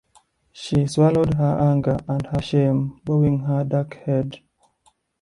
She 0.51 0.87
swallowed 0.87 1.35
her 1.35 1.59
anger 1.59 1.95
and 2.07 2.25
her 2.25 2.41
shame, 2.41 2.99
bowing 3.05 3.41
her 3.41 3.63
dark 3.63 3.97
head. 4.07 4.39